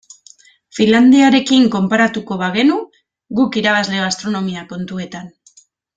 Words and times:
Finlandiarekin 0.77 1.67
konparatuko 1.75 2.39
bagenu 2.43 2.79
guk 3.41 3.61
irabazle 3.63 4.03
gastronomia 4.07 4.65
kontuetan. 4.73 5.29